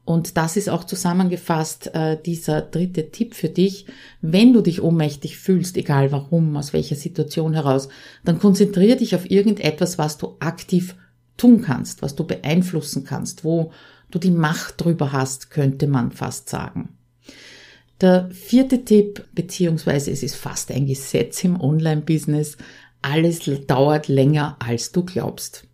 Und 0.05 0.37
das 0.37 0.57
ist 0.57 0.69
auch 0.69 0.85
zusammengefasst 0.85 1.95
äh, 1.95 2.21
dieser 2.21 2.61
dritte 2.61 3.11
Tipp 3.11 3.35
für 3.35 3.49
dich. 3.49 3.87
Wenn 4.21 4.53
du 4.53 4.61
dich 4.61 4.83
ohnmächtig 4.83 5.39
fühlst, 5.39 5.77
egal 5.77 6.11
warum, 6.11 6.57
aus 6.57 6.73
welcher 6.73 6.97
Situation 6.97 7.55
heraus, 7.55 7.89
dann 8.25 8.41
konzentriere 8.41 8.97
dich 8.97 9.15
auf 9.15 9.31
irgendetwas, 9.31 9.99
was 9.99 10.19
du 10.19 10.37
aktiv 10.41 10.97
tun 11.37 11.63
kannst, 11.63 12.03
was 12.03 12.17
du 12.17 12.25
beeinflussen 12.25 13.05
kannst, 13.05 13.45
wo 13.45 13.71
du 14.11 14.19
die 14.19 14.33
Macht 14.33 14.81
drüber 14.81 15.13
hast, 15.13 15.51
könnte 15.51 15.87
man 15.87 16.11
fast 16.11 16.49
sagen. 16.49 16.97
Der 18.01 18.29
vierte 18.33 18.85
Tipp, 18.85 19.25
beziehungsweise 19.33 20.11
es 20.11 20.25
ist 20.25 20.35
fast 20.35 20.73
ein 20.73 20.87
Gesetz 20.87 21.45
im 21.45 21.61
Online-Business, 21.61 22.57
alles 23.01 23.43
dauert 23.69 24.09
länger, 24.09 24.57
als 24.59 24.91
du 24.91 25.05
glaubst. 25.05 25.69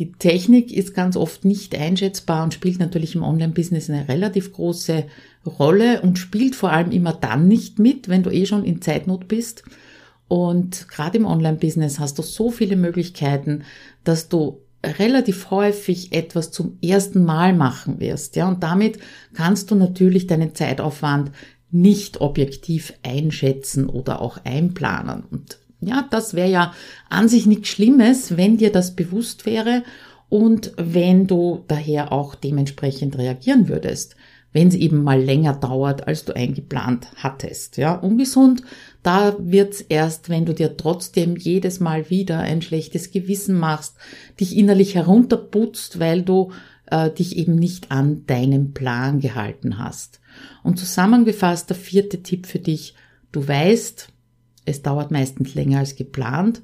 Die 0.00 0.12
Technik 0.12 0.72
ist 0.72 0.94
ganz 0.94 1.14
oft 1.14 1.44
nicht 1.44 1.76
einschätzbar 1.76 2.42
und 2.42 2.54
spielt 2.54 2.80
natürlich 2.80 3.14
im 3.14 3.22
Online-Business 3.22 3.90
eine 3.90 4.08
relativ 4.08 4.50
große 4.50 5.04
Rolle 5.44 6.00
und 6.00 6.18
spielt 6.18 6.54
vor 6.54 6.72
allem 6.72 6.90
immer 6.90 7.12
dann 7.12 7.48
nicht 7.48 7.78
mit, 7.78 8.08
wenn 8.08 8.22
du 8.22 8.30
eh 8.30 8.46
schon 8.46 8.64
in 8.64 8.80
Zeitnot 8.80 9.28
bist. 9.28 9.62
Und 10.26 10.88
gerade 10.88 11.18
im 11.18 11.26
Online-Business 11.26 11.98
hast 11.98 12.18
du 12.18 12.22
so 12.22 12.50
viele 12.50 12.76
Möglichkeiten, 12.76 13.64
dass 14.02 14.30
du 14.30 14.62
relativ 14.82 15.50
häufig 15.50 16.12
etwas 16.14 16.50
zum 16.50 16.78
ersten 16.82 17.22
Mal 17.22 17.52
machen 17.52 18.00
wirst, 18.00 18.36
ja, 18.36 18.48
und 18.48 18.62
damit 18.62 18.98
kannst 19.34 19.70
du 19.70 19.74
natürlich 19.74 20.26
deinen 20.26 20.54
Zeitaufwand 20.54 21.30
nicht 21.70 22.22
objektiv 22.22 22.94
einschätzen 23.02 23.86
oder 23.86 24.22
auch 24.22 24.38
einplanen. 24.44 25.24
Und 25.30 25.58
ja, 25.80 26.06
das 26.10 26.34
wäre 26.34 26.50
ja 26.50 26.74
an 27.08 27.28
sich 27.28 27.46
nichts 27.46 27.68
Schlimmes, 27.68 28.36
wenn 28.36 28.56
dir 28.56 28.70
das 28.70 28.94
bewusst 28.94 29.46
wäre 29.46 29.82
und 30.28 30.72
wenn 30.76 31.26
du 31.26 31.64
daher 31.68 32.12
auch 32.12 32.34
dementsprechend 32.34 33.18
reagieren 33.18 33.68
würdest, 33.68 34.16
wenn 34.52 34.68
es 34.68 34.74
eben 34.74 35.02
mal 35.02 35.20
länger 35.20 35.54
dauert, 35.54 36.08
als 36.08 36.24
du 36.24 36.34
eingeplant 36.34 37.08
hattest. 37.16 37.76
Ja, 37.76 37.94
ungesund, 37.94 38.62
da 39.02 39.36
wird's 39.38 39.80
erst, 39.80 40.28
wenn 40.28 40.44
du 40.44 40.54
dir 40.54 40.76
trotzdem 40.76 41.36
jedes 41.36 41.80
Mal 41.80 42.10
wieder 42.10 42.40
ein 42.40 42.62
schlechtes 42.62 43.12
Gewissen 43.12 43.58
machst, 43.58 43.96
dich 44.40 44.56
innerlich 44.56 44.96
herunterputzt, 44.96 46.00
weil 46.00 46.22
du 46.22 46.50
äh, 46.86 47.10
dich 47.10 47.36
eben 47.36 47.54
nicht 47.54 47.90
an 47.90 48.24
deinen 48.26 48.72
Plan 48.72 49.20
gehalten 49.20 49.78
hast. 49.78 50.20
Und 50.62 50.78
zusammengefasst 50.78 51.70
der 51.70 51.76
vierte 51.76 52.22
Tipp 52.22 52.46
für 52.46 52.58
dich, 52.58 52.94
du 53.32 53.46
weißt, 53.46 54.08
es 54.70 54.82
dauert 54.82 55.10
meistens 55.10 55.54
länger 55.54 55.80
als 55.80 55.96
geplant. 55.96 56.62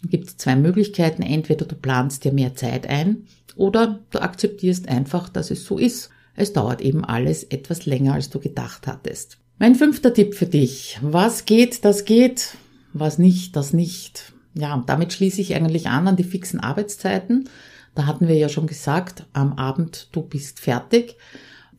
Dann 0.00 0.10
gibt 0.10 0.28
es 0.28 0.36
zwei 0.36 0.56
Möglichkeiten. 0.56 1.22
Entweder 1.22 1.64
du 1.66 1.74
planst 1.74 2.24
dir 2.24 2.32
mehr 2.32 2.54
Zeit 2.54 2.86
ein 2.86 3.26
oder 3.56 4.00
du 4.10 4.20
akzeptierst 4.20 4.88
einfach, 4.88 5.28
dass 5.28 5.50
es 5.50 5.64
so 5.64 5.78
ist. 5.78 6.10
Es 6.34 6.52
dauert 6.52 6.80
eben 6.80 7.04
alles 7.04 7.44
etwas 7.44 7.86
länger, 7.86 8.14
als 8.14 8.30
du 8.30 8.40
gedacht 8.40 8.86
hattest. 8.86 9.38
Mein 9.58 9.74
fünfter 9.74 10.12
Tipp 10.12 10.34
für 10.34 10.46
dich. 10.46 10.98
Was 11.02 11.44
geht, 11.44 11.84
das 11.84 12.04
geht. 12.04 12.56
Was 12.94 13.18
nicht, 13.18 13.54
das 13.54 13.72
nicht. 13.72 14.32
Ja, 14.54 14.74
und 14.74 14.88
damit 14.88 15.12
schließe 15.12 15.40
ich 15.40 15.54
eigentlich 15.54 15.88
an 15.88 16.08
an 16.08 16.16
die 16.16 16.24
fixen 16.24 16.60
Arbeitszeiten. 16.60 17.48
Da 17.94 18.06
hatten 18.06 18.28
wir 18.28 18.36
ja 18.36 18.48
schon 18.48 18.66
gesagt, 18.66 19.24
am 19.32 19.54
Abend, 19.54 20.08
du 20.12 20.22
bist 20.22 20.60
fertig. 20.60 21.16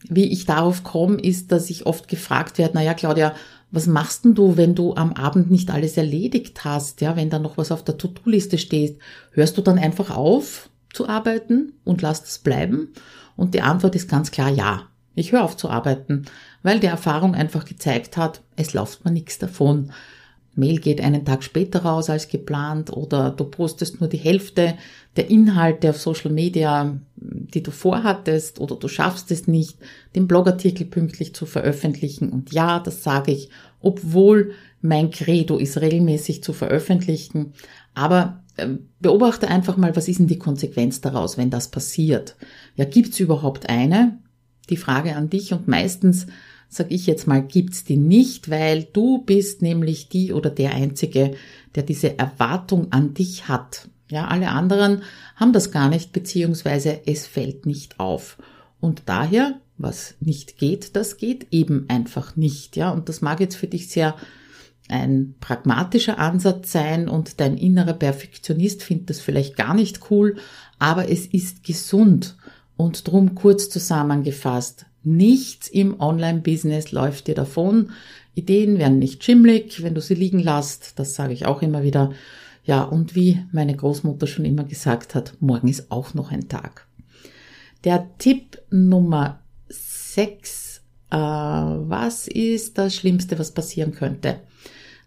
Wie 0.10 0.32
ich 0.32 0.46
darauf 0.46 0.84
komme, 0.84 1.20
ist, 1.20 1.52
dass 1.52 1.70
ich 1.70 1.86
oft 1.86 2.08
gefragt 2.08 2.58
werde, 2.58 2.76
naja, 2.76 2.94
Claudia, 2.94 3.36
was 3.74 3.88
machst 3.88 4.24
denn 4.24 4.36
du, 4.36 4.56
wenn 4.56 4.76
du 4.76 4.94
am 4.94 5.14
Abend 5.14 5.50
nicht 5.50 5.72
alles 5.72 5.98
erledigt 5.98 6.64
hast, 6.64 7.02
ja, 7.02 7.16
wenn 7.16 7.32
da 7.32 7.40
noch 7.40 7.58
was 7.58 7.72
auf 7.72 7.84
der 7.84 7.98
To-Do-Liste 7.98 8.60
steht? 8.60 9.00
Hörst 9.32 9.58
du 9.58 9.64
dann 9.64 9.80
einfach 9.80 10.16
auf 10.16 10.70
zu 10.94 11.10
arbeiten 11.10 11.74
und 11.84 12.04
lässt 12.04 12.26
es 12.26 12.38
bleiben? 12.38 12.90
Und 13.36 13.56
die 13.56 13.64
Antwort 13.64 13.96
ist 13.96 14.08
ganz 14.08 14.30
klar 14.30 14.50
ja. 14.50 14.84
Ich 15.16 15.32
höre 15.32 15.44
auf 15.44 15.58
zu 15.58 15.72
arbeiten, 15.72 16.26
weil 16.62 16.80
die 16.80 16.88
Erfahrung 16.88 17.34
einfach 17.34 17.66
gezeigt 17.66 18.16
hat, 18.16 18.42
es 18.56 18.74
läuft 18.74 19.06
mir 19.06 19.12
nichts 19.12 19.40
davon. 19.40 19.92
Mail 20.56 20.80
geht 20.80 21.02
einen 21.02 21.26
Tag 21.26 21.44
später 21.44 21.84
raus 21.84 22.10
als 22.10 22.28
geplant 22.28 22.92
oder 22.92 23.32
du 23.32 23.46
postest 23.46 24.00
nur 24.00 24.10
die 24.10 24.18
Hälfte 24.18 24.76
der 25.16 25.30
Inhalte 25.30 25.90
auf 25.90 26.00
Social 26.00 26.32
Media, 26.32 27.00
die 27.16 27.64
du 27.64 27.72
vorhattest 27.72 28.60
oder 28.60 28.76
du 28.76 28.88
schaffst 28.88 29.32
es 29.32 29.48
nicht, 29.48 29.78
den 30.16 30.28
Blogartikel 30.28 30.86
pünktlich 30.86 31.34
zu 31.34 31.46
veröffentlichen. 31.46 32.30
Und 32.30 32.54
ja, 32.54 32.80
das 32.80 33.04
sage 33.04 33.32
ich, 33.32 33.50
obwohl 33.82 34.52
mein 34.82 35.10
Credo 35.10 35.58
ist, 35.58 35.82
regelmäßig 35.82 36.44
zu 36.44 36.54
veröffentlichen. 36.54 37.54
Aber 37.96 38.44
äh, 38.58 38.68
beobachte 39.00 39.48
einfach 39.48 39.78
mal, 39.78 39.96
was 39.96 40.08
ist 40.08 40.20
denn 40.20 40.28
die 40.28 40.40
Konsequenz 40.40 41.02
daraus, 41.02 41.38
wenn 41.38 41.50
das 41.50 41.70
passiert? 41.70 42.36
Ja, 42.76 42.86
gibt's 42.86 43.20
überhaupt 43.20 43.70
eine? 43.70 44.20
Die 44.70 44.78
Frage 44.78 45.16
an 45.16 45.30
dich 45.30 45.52
und 45.52 45.68
meistens 45.68 46.28
sag 46.76 46.92
ich 46.92 47.06
jetzt 47.08 47.28
mal, 47.28 47.42
gibt's 47.42 47.84
die 47.84 47.98
nicht, 47.98 48.50
weil 48.50 48.84
du 48.84 49.20
bist 49.20 49.62
nämlich 49.62 50.10
die 50.10 50.34
oder 50.34 50.50
der 50.50 50.74
Einzige, 50.74 51.36
der 51.76 51.84
diese 51.84 52.18
Erwartung 52.18 52.92
an 52.92 53.14
dich 53.14 53.48
hat. 53.48 53.90
Ja, 54.10 54.28
alle 54.28 54.50
anderen 54.50 55.04
haben 55.36 55.54
das 55.54 55.72
gar 55.72 55.90
nicht, 55.90 56.14
beziehungsweise 56.14 57.02
es 57.06 57.26
fällt 57.26 57.66
nicht 57.66 58.00
auf. 58.00 58.38
Und 58.80 59.04
daher, 59.06 59.60
was 59.78 60.16
nicht 60.20 60.58
geht, 60.58 60.96
das 60.96 61.18
geht 61.18 61.48
eben 61.52 61.86
einfach 61.88 62.36
nicht. 62.36 62.76
Ja, 62.76 62.92
und 62.92 63.10
das 63.10 63.22
mag 63.22 63.40
jetzt 63.40 63.56
für 63.56 63.68
dich 63.68 63.90
sehr 63.90 64.16
ein 64.90 65.36
pragmatischer 65.40 66.20
Ansatz 66.20 66.72
sein 66.72 67.08
und 67.08 67.40
dein 67.40 67.58
innerer 67.58 67.94
Perfektionist 67.94 68.84
findet 68.84 69.10
das 69.10 69.20
vielleicht 69.20 69.56
gar 69.56 69.74
nicht 69.74 70.12
cool, 70.12 70.36
aber 70.80 71.10
es 71.10 71.26
ist 71.26 71.64
gesund. 71.64 72.36
Und 72.76 73.08
drum 73.08 73.36
kurz 73.36 73.70
zusammengefasst, 73.70 74.86
Nichts 75.04 75.68
im 75.68 76.00
Online-Business 76.00 76.92
läuft 76.92 77.28
dir 77.28 77.36
davon. 77.36 77.92
Ideen 78.36 78.78
werden 78.78 79.00
nicht 79.00 79.24
schimmlig, 79.24 79.84
wenn 79.84 79.94
du 79.94 80.02
sie 80.02 80.16
liegen 80.16 80.40
lässt. 80.40 80.98
Das 80.98 81.16
sage 81.16 81.34
ich 81.34 81.46
auch 81.46 81.62
immer 81.62 81.84
wieder. 81.84 82.12
Ja, 82.66 82.84
und 82.84 83.14
wie 83.14 83.44
meine 83.52 83.76
Großmutter 83.76 84.28
schon 84.28 84.46
immer 84.46 84.64
gesagt 84.64 85.16
hat, 85.16 85.34
morgen 85.42 85.68
ist 85.68 85.92
auch 85.92 86.14
noch 86.14 86.32
ein 86.32 86.48
Tag. 86.48 86.88
Der 87.84 88.08
Tipp 88.18 88.62
Nummer 88.70 89.42
6. 89.68 90.82
Äh, 91.12 91.18
was 91.18 92.28
ist 92.28 92.78
das 92.78 92.96
Schlimmste, 92.96 93.38
was 93.38 93.52
passieren 93.52 93.94
könnte? 93.94 94.40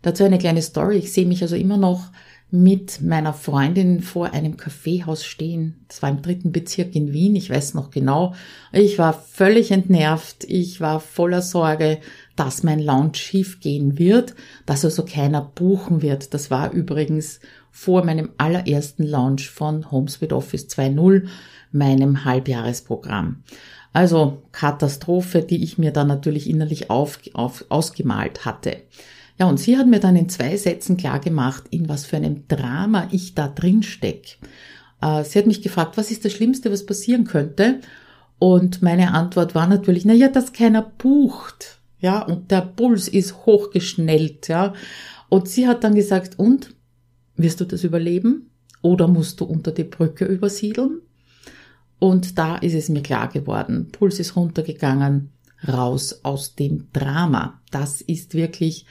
Dazu 0.03 0.25
eine 0.25 0.38
kleine 0.38 0.61
Story. 0.61 0.99
Ich 0.99 1.12
sehe 1.12 1.26
mich 1.26 1.43
also 1.43 1.57
immer 1.57 1.79
noch 1.79 2.12
mit 2.50 3.03
meiner 3.03 3.33
Freundin 3.33 4.00
vor 4.00 4.33
einem 4.33 4.57
Kaffeehaus 4.57 5.25
stehen. 5.25 5.85
Das 5.88 6.00
war 6.03 6.11
im 6.11 6.23
dritten 6.23 6.53
Bezirk 6.53 6.95
in 6.95 7.12
Wien, 7.12 7.35
ich 7.35 7.50
weiß 7.50 7.75
noch 7.75 7.91
genau. 7.91 8.35
Ich 8.73 8.99
war 8.99 9.12
völlig 9.12 9.73
entnervt, 9.73 10.45
ich 10.45 10.81
war 10.81 11.00
voller 11.00 11.43
Sorge, 11.43 11.99
dass 12.37 12.62
mein 12.62 12.79
Launch 12.79 13.17
schief 13.17 13.61
gehen 13.61 13.99
wird, 13.99 14.35
dass 14.65 14.85
also 14.85 15.05
keiner 15.05 15.43
buchen 15.43 16.03
wird. 16.03 16.35
Das 16.35 16.50
war 16.50 16.71
übrigens 16.71 17.41
vor 17.73 18.05
meinem 18.05 18.31
allerersten 18.38 19.03
Launch 19.03 19.50
von 19.50 19.91
HomeSuite 19.91 20.37
Office 20.37 20.67
2.0, 20.69 21.26
meinem 21.73 22.25
Halbjahresprogramm. 22.25 23.43
Also 23.93 24.43
Katastrophe, 24.53 25.43
die 25.43 25.65
ich 25.65 25.79
mir 25.79 25.91
dann 25.91 26.07
natürlich 26.07 26.49
innerlich 26.49 26.91
auf, 26.91 27.19
auf, 27.33 27.65
ausgemalt 27.71 28.45
hatte. 28.45 28.83
Ja, 29.38 29.47
und 29.47 29.59
sie 29.59 29.76
hat 29.76 29.87
mir 29.87 30.00
dann 30.00 30.16
in 30.16 30.28
zwei 30.28 30.57
Sätzen 30.57 30.97
klar 30.97 31.21
gemacht, 31.21 31.64
in 31.71 31.88
was 31.88 32.07
für 32.07 32.16
einem 32.16 32.49
Drama 32.49 33.09
ich 33.11 33.35
da 33.35 33.49
drin 33.49 33.83
steck. 33.83 34.38
Äh, 35.02 35.25
sie 35.25 35.38
hat 35.38 35.47
mich 35.47 35.62
gefragt, 35.62 35.97
was 35.97 36.11
ist 36.11 36.25
das 36.25 36.33
Schlimmste, 36.33 36.73
was 36.73 36.87
passieren 36.87 37.25
könnte? 37.25 37.81
Und 38.38 38.83
meine 38.83 39.12
Antwort 39.12 39.55
war 39.55 39.66
natürlich, 39.66 40.05
na 40.05 40.14
ja, 40.14 40.28
dass 40.28 40.52
keiner 40.52 40.83
bucht. 40.83 41.78
Ja, 41.99 42.23
und 42.23 42.50
der 42.50 42.61
Puls 42.61 43.09
ist 43.09 43.47
hochgeschnellt, 43.47 44.49
ja. 44.49 44.75
Und 45.28 45.49
sie 45.49 45.66
hat 45.66 45.85
dann 45.85 45.95
gesagt, 45.95 46.38
und? 46.38 46.75
Wirst 47.37 47.61
du 47.61 47.64
das 47.66 47.85
überleben? 47.85 48.50
Oder 48.81 49.09
musst 49.09 49.40
du 49.40 49.45
unter 49.45 49.73
die 49.73 49.85
Brücke 49.85 50.25
übersiedeln? 50.25 51.00
Und 51.99 52.38
da 52.38 52.57
ist 52.57 52.75
es 52.75 52.88
mir 52.88 53.02
klar 53.02 53.28
geworden. 53.28 53.88
Puls 53.93 54.21
ist 54.21 54.37
runtergegangen, 54.37 55.33
raus 55.66 56.21
aus 56.23 56.55
dem 56.55 56.88
Drama. 56.93 57.61
Das 57.71 58.00
ist 58.00 58.35
wirklich 58.35 58.87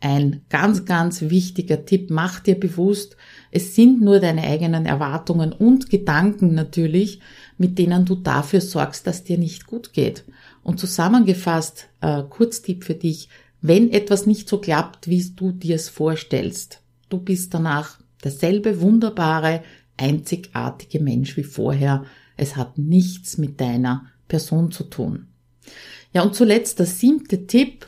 ein 0.00 0.42
ganz, 0.48 0.84
ganz 0.86 1.22
wichtiger 1.22 1.84
Tipp. 1.84 2.10
Mach 2.10 2.40
dir 2.40 2.58
bewusst, 2.58 3.16
es 3.50 3.74
sind 3.74 4.00
nur 4.00 4.18
deine 4.18 4.42
eigenen 4.42 4.86
Erwartungen 4.86 5.52
und 5.52 5.90
Gedanken 5.90 6.54
natürlich, 6.54 7.20
mit 7.58 7.78
denen 7.78 8.06
du 8.06 8.14
dafür 8.14 8.60
sorgst, 8.60 9.06
dass 9.06 9.24
dir 9.24 9.38
nicht 9.38 9.66
gut 9.66 9.92
geht. 9.92 10.24
Und 10.62 10.80
zusammengefasst, 10.80 11.88
äh, 12.00 12.22
Kurztipp 12.22 12.84
für 12.84 12.94
dich, 12.94 13.28
wenn 13.60 13.90
etwas 13.92 14.26
nicht 14.26 14.48
so 14.48 14.58
klappt, 14.58 15.08
wie 15.08 15.22
du 15.36 15.52
dir 15.52 15.76
es 15.76 15.90
vorstellst, 15.90 16.80
du 17.10 17.18
bist 17.18 17.52
danach 17.52 17.98
derselbe 18.24 18.80
wunderbare, 18.80 19.62
einzigartige 19.98 21.00
Mensch 21.00 21.36
wie 21.36 21.42
vorher. 21.42 22.04
Es 22.36 22.56
hat 22.56 22.78
nichts 22.78 23.36
mit 23.36 23.60
deiner 23.60 24.06
Person 24.28 24.70
zu 24.70 24.84
tun. 24.84 25.26
Ja, 26.14 26.22
und 26.22 26.34
zuletzt 26.34 26.78
der 26.78 26.86
siebte 26.86 27.46
Tipp, 27.46 27.86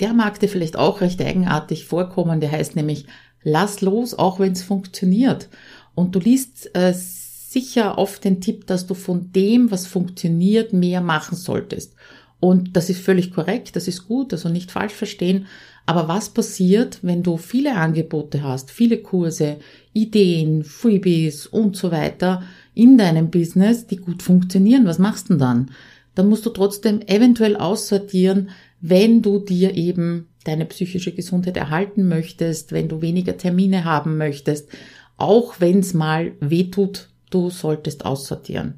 der 0.00 0.12
mag 0.14 0.40
dir 0.40 0.48
vielleicht 0.48 0.76
auch 0.76 1.00
recht 1.00 1.20
eigenartig 1.20 1.86
vorkommen, 1.86 2.40
der 2.40 2.52
heißt 2.52 2.76
nämlich, 2.76 3.06
lass 3.44 3.80
los, 3.80 4.14
auch 4.14 4.40
wenn 4.40 4.52
es 4.52 4.62
funktioniert. 4.62 5.48
Und 5.94 6.14
du 6.14 6.18
liest 6.18 6.74
äh, 6.74 6.92
sicher 6.94 7.98
oft 7.98 8.24
den 8.24 8.40
Tipp, 8.40 8.66
dass 8.66 8.86
du 8.86 8.94
von 8.94 9.30
dem, 9.32 9.70
was 9.70 9.86
funktioniert, 9.86 10.72
mehr 10.72 11.00
machen 11.00 11.36
solltest. 11.36 11.94
Und 12.40 12.76
das 12.76 12.90
ist 12.90 13.00
völlig 13.00 13.32
korrekt, 13.32 13.76
das 13.76 13.86
ist 13.86 14.08
gut, 14.08 14.32
also 14.32 14.48
nicht 14.48 14.72
falsch 14.72 14.94
verstehen. 14.94 15.46
Aber 15.86 16.08
was 16.08 16.30
passiert, 16.30 16.98
wenn 17.02 17.22
du 17.22 17.36
viele 17.36 17.74
Angebote 17.74 18.42
hast, 18.42 18.70
viele 18.70 18.98
Kurse, 18.98 19.58
Ideen, 19.92 20.64
Freebies 20.64 21.46
und 21.46 21.76
so 21.76 21.90
weiter 21.90 22.42
in 22.74 22.98
deinem 22.98 23.30
Business, 23.30 23.86
die 23.86 23.96
gut 23.96 24.22
funktionieren? 24.22 24.86
Was 24.86 24.98
machst 24.98 25.28
du 25.28 25.34
denn 25.34 25.38
dann? 25.38 25.70
Dann 26.14 26.28
musst 26.28 26.46
du 26.46 26.50
trotzdem 26.50 27.00
eventuell 27.02 27.56
aussortieren, 27.56 28.50
wenn 28.82 29.22
du 29.22 29.38
dir 29.38 29.74
eben 29.74 30.28
deine 30.44 30.66
psychische 30.66 31.12
Gesundheit 31.12 31.56
erhalten 31.56 32.08
möchtest, 32.08 32.72
wenn 32.72 32.88
du 32.88 33.00
weniger 33.00 33.38
Termine 33.38 33.84
haben 33.84 34.18
möchtest, 34.18 34.68
auch 35.16 35.60
wenn 35.60 35.78
es 35.78 35.94
mal 35.94 36.32
weh 36.40 36.64
tut, 36.64 37.08
du 37.30 37.48
solltest 37.48 38.04
aussortieren. 38.04 38.74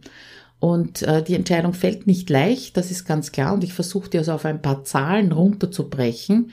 Und 0.60 1.02
äh, 1.02 1.22
die 1.22 1.34
Entscheidung 1.34 1.72
fällt 1.72 2.06
nicht 2.06 2.28
leicht, 2.30 2.76
das 2.76 2.90
ist 2.90 3.06
ganz 3.06 3.32
klar. 3.32 3.54
Und 3.54 3.64
ich 3.64 3.72
versuche 3.72 4.10
dir 4.10 4.18
also 4.20 4.32
auf 4.32 4.44
ein 4.44 4.62
paar 4.62 4.84
Zahlen 4.84 5.32
runterzubrechen. 5.32 6.50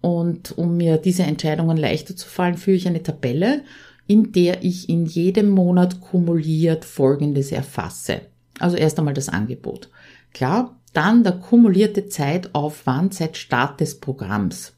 Und 0.00 0.56
um 0.58 0.76
mir 0.76 0.96
diese 0.96 1.22
Entscheidungen 1.22 1.76
leichter 1.76 2.16
zu 2.16 2.28
fallen, 2.28 2.56
führe 2.56 2.76
ich 2.76 2.88
eine 2.88 3.02
Tabelle, 3.02 3.62
in 4.06 4.32
der 4.32 4.64
ich 4.64 4.88
in 4.88 5.06
jedem 5.06 5.50
Monat 5.50 6.00
kumuliert 6.00 6.84
Folgendes 6.84 7.52
erfasse. 7.52 8.22
Also 8.58 8.76
erst 8.76 8.98
einmal 8.98 9.14
das 9.14 9.28
Angebot. 9.28 9.88
Klar, 10.32 10.77
dann 10.92 11.24
der 11.24 11.32
kumulierte 11.32 12.08
Zeitaufwand 12.08 13.14
seit 13.14 13.36
Start 13.36 13.80
des 13.80 14.00
Programms. 14.00 14.74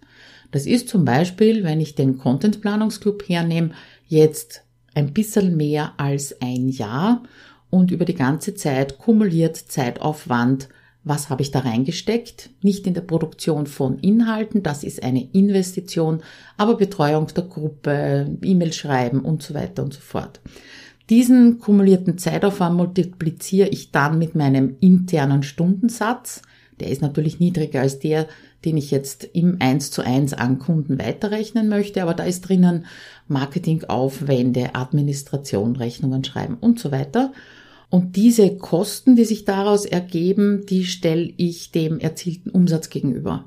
Das 0.50 0.66
ist 0.66 0.88
zum 0.88 1.04
Beispiel, 1.04 1.62
wenn 1.64 1.80
ich 1.80 1.94
den 1.94 2.18
Content 2.18 2.60
Planungsclub 2.60 3.28
hernehme, 3.28 3.70
jetzt 4.08 4.64
ein 4.94 5.12
bisschen 5.12 5.56
mehr 5.56 5.92
als 5.96 6.40
ein 6.40 6.68
Jahr 6.68 7.22
und 7.70 7.90
über 7.90 8.04
die 8.04 8.14
ganze 8.14 8.54
Zeit 8.54 8.98
kumuliert 8.98 9.56
Zeitaufwand. 9.56 10.68
Was 11.04 11.30
habe 11.30 11.42
ich 11.42 11.50
da 11.50 11.60
reingesteckt? 11.60 12.50
Nicht 12.62 12.86
in 12.86 12.94
der 12.94 13.00
Produktion 13.00 13.66
von 13.66 13.98
Inhalten, 14.00 14.62
das 14.62 14.84
ist 14.84 15.02
eine 15.02 15.30
Investition, 15.32 16.22
aber 16.56 16.76
Betreuung 16.76 17.28
der 17.28 17.44
Gruppe, 17.44 18.36
E-Mail 18.42 18.72
schreiben 18.72 19.20
und 19.20 19.42
so 19.42 19.54
weiter 19.54 19.82
und 19.82 19.94
so 19.94 20.00
fort. 20.00 20.40
Diesen 21.10 21.58
kumulierten 21.58 22.18
Zeitaufwand 22.18 22.76
multipliziere 22.76 23.68
ich 23.68 23.90
dann 23.90 24.16
mit 24.16 24.36
meinem 24.36 24.76
internen 24.78 25.42
Stundensatz. 25.42 26.40
Der 26.78 26.88
ist 26.88 27.02
natürlich 27.02 27.40
niedriger 27.40 27.80
als 27.80 27.98
der, 27.98 28.28
den 28.64 28.76
ich 28.76 28.92
jetzt 28.92 29.24
im 29.32 29.56
1 29.58 29.90
zu 29.90 30.02
1 30.02 30.34
an 30.34 30.60
Kunden 30.60 31.00
weiterrechnen 31.00 31.68
möchte, 31.68 32.02
aber 32.02 32.14
da 32.14 32.22
ist 32.22 32.42
drinnen 32.42 32.86
Marketingaufwände, 33.26 34.76
Administration, 34.76 35.74
Rechnungen 35.74 36.22
schreiben 36.22 36.56
und 36.60 36.78
so 36.78 36.92
weiter. 36.92 37.32
Und 37.88 38.14
diese 38.14 38.56
Kosten, 38.56 39.16
die 39.16 39.24
sich 39.24 39.44
daraus 39.44 39.86
ergeben, 39.86 40.64
die 40.66 40.84
stelle 40.84 41.32
ich 41.36 41.72
dem 41.72 41.98
erzielten 41.98 42.50
Umsatz 42.50 42.88
gegenüber. 42.88 43.46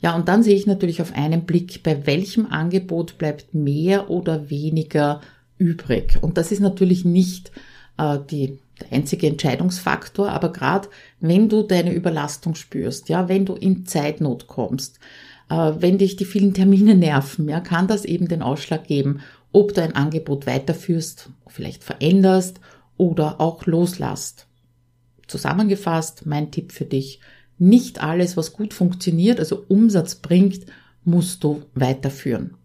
Ja, 0.00 0.16
und 0.16 0.28
dann 0.28 0.42
sehe 0.42 0.56
ich 0.56 0.66
natürlich 0.66 1.02
auf 1.02 1.12
einen 1.14 1.44
Blick, 1.44 1.82
bei 1.82 2.06
welchem 2.06 2.46
Angebot 2.46 3.18
bleibt 3.18 3.52
mehr 3.52 4.08
oder 4.08 4.48
weniger 4.48 5.20
übrig. 5.64 6.18
Und 6.20 6.36
das 6.36 6.52
ist 6.52 6.60
natürlich 6.60 7.04
nicht 7.04 7.50
äh, 7.96 8.18
die, 8.30 8.58
der 8.80 8.92
einzige 8.92 9.26
Entscheidungsfaktor, 9.28 10.30
aber 10.30 10.52
gerade 10.52 10.88
wenn 11.20 11.48
du 11.48 11.62
deine 11.62 11.92
Überlastung 11.92 12.54
spürst, 12.54 13.08
ja, 13.08 13.28
wenn 13.28 13.46
du 13.46 13.54
in 13.54 13.86
Zeitnot 13.86 14.46
kommst, 14.46 14.98
äh, 15.48 15.72
wenn 15.78 15.98
dich 15.98 16.16
die 16.16 16.26
vielen 16.26 16.54
Termine 16.54 16.94
nerven, 16.94 17.48
ja, 17.48 17.60
kann 17.60 17.88
das 17.88 18.04
eben 18.04 18.28
den 18.28 18.42
Ausschlag 18.42 18.86
geben, 18.86 19.20
ob 19.52 19.72
du 19.72 19.82
ein 19.82 19.94
Angebot 19.94 20.46
weiterführst, 20.46 21.30
vielleicht 21.46 21.84
veränderst 21.84 22.60
oder 22.96 23.40
auch 23.40 23.64
loslasst. 23.66 24.46
Zusammengefasst, 25.26 26.26
mein 26.26 26.50
Tipp 26.50 26.72
für 26.72 26.84
dich, 26.84 27.20
nicht 27.58 28.02
alles, 28.02 28.36
was 28.36 28.52
gut 28.52 28.74
funktioniert, 28.74 29.38
also 29.38 29.64
Umsatz 29.68 30.16
bringt, 30.16 30.66
musst 31.04 31.44
du 31.44 31.62
weiterführen. 31.74 32.56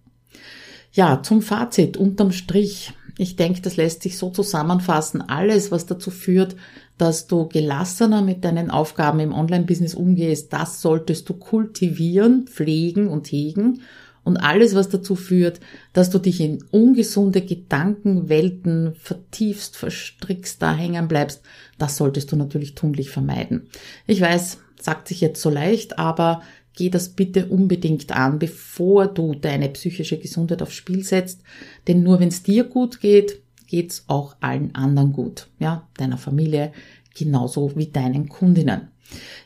Ja, 0.99 1.23
zum 1.23 1.41
Fazit 1.41 1.95
unterm 1.95 2.33
Strich. 2.33 2.91
Ich 3.17 3.37
denke, 3.37 3.61
das 3.61 3.77
lässt 3.77 4.03
sich 4.03 4.17
so 4.17 4.31
zusammenfassen. 4.31 5.21
Alles, 5.21 5.71
was 5.71 5.85
dazu 5.85 6.11
führt, 6.11 6.57
dass 6.97 7.25
du 7.25 7.47
gelassener 7.47 8.21
mit 8.21 8.43
deinen 8.43 8.69
Aufgaben 8.69 9.21
im 9.21 9.31
Online-Business 9.31 9.95
umgehst, 9.95 10.51
das 10.51 10.81
solltest 10.81 11.29
du 11.29 11.35
kultivieren, 11.35 12.47
pflegen 12.47 13.07
und 13.07 13.27
hegen. 13.27 13.79
Und 14.25 14.35
alles, 14.35 14.75
was 14.75 14.89
dazu 14.89 15.15
führt, 15.15 15.61
dass 15.93 16.09
du 16.09 16.19
dich 16.19 16.41
in 16.41 16.65
ungesunde 16.69 17.43
Gedankenwelten 17.43 18.93
vertiefst, 18.95 19.77
verstrickst, 19.77 20.61
da 20.61 20.75
hängen 20.75 21.07
bleibst, 21.07 21.43
das 21.77 21.95
solltest 21.95 22.33
du 22.33 22.35
natürlich 22.35 22.75
tunlich 22.75 23.09
vermeiden. 23.09 23.69
Ich 24.05 24.19
weiß, 24.19 24.57
sagt 24.81 25.07
sich 25.07 25.21
jetzt 25.21 25.41
so 25.41 25.49
leicht, 25.49 25.97
aber 25.97 26.41
geh 26.75 26.89
das 26.89 27.09
bitte 27.09 27.47
unbedingt 27.47 28.11
an, 28.11 28.39
bevor 28.39 29.07
du 29.07 29.35
deine 29.35 29.69
psychische 29.69 30.17
Gesundheit 30.17 30.61
aufs 30.61 30.75
Spiel 30.75 31.03
setzt. 31.03 31.41
Denn 31.87 32.03
nur 32.03 32.19
wenn 32.19 32.29
es 32.29 32.43
dir 32.43 32.63
gut 32.63 32.99
geht, 32.99 33.41
geht's 33.67 34.05
auch 34.07 34.35
allen 34.39 34.73
anderen 34.75 35.13
gut. 35.13 35.47
Ja, 35.59 35.87
deiner 35.97 36.17
Familie 36.17 36.71
genauso 37.15 37.75
wie 37.75 37.87
deinen 37.87 38.29
Kundinnen. 38.29 38.89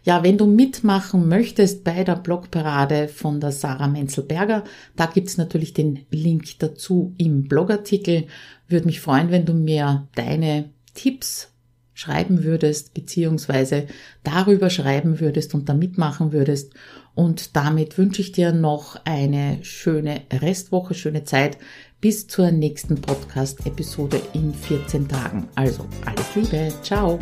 Ja, 0.03 0.23
wenn 0.23 0.37
du 0.37 0.45
mitmachen 0.45 1.27
möchtest 1.29 1.83
bei 1.83 2.03
der 2.03 2.17
Blogparade 2.17 3.07
von 3.07 3.39
der 3.39 3.51
Sarah 3.51 3.87
Menzelberger, 3.87 4.63
da 4.95 5.05
gibt's 5.05 5.37
natürlich 5.37 5.73
den 5.73 6.05
Link 6.11 6.59
dazu 6.59 7.13
im 7.17 7.47
Blogartikel. 7.47 8.27
Würde 8.67 8.85
mich 8.85 8.99
freuen, 8.99 9.31
wenn 9.31 9.45
du 9.45 9.53
mir 9.53 10.07
deine 10.15 10.69
Tipps 10.93 11.52
schreiben 11.93 12.43
würdest, 12.43 12.93
beziehungsweise 12.93 13.87
darüber 14.23 14.69
schreiben 14.69 15.19
würdest 15.19 15.53
und 15.53 15.69
da 15.69 15.73
mitmachen 15.73 16.31
würdest. 16.31 16.73
Und 17.15 17.55
damit 17.55 17.97
wünsche 17.97 18.21
ich 18.21 18.31
dir 18.31 18.51
noch 18.51 18.99
eine 19.05 19.59
schöne 19.63 20.21
Restwoche, 20.31 20.93
schöne 20.93 21.23
Zeit 21.23 21.57
bis 22.01 22.27
zur 22.27 22.51
nächsten 22.51 22.99
Podcast-Episode 22.99 24.21
in 24.33 24.53
14 24.53 25.07
Tagen. 25.07 25.47
Also 25.55 25.85
alles 26.05 26.35
Liebe, 26.35 26.73
ciao! 26.81 27.19